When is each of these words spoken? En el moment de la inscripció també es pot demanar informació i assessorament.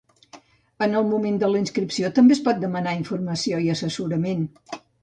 En 0.85 0.95
el 1.01 1.05
moment 1.09 1.37
de 1.45 1.51
la 1.53 1.61
inscripció 1.65 2.11
també 2.17 2.39
es 2.39 2.43
pot 2.51 2.65
demanar 2.65 2.99
informació 3.05 3.65
i 3.69 3.73
assessorament. 3.77 4.47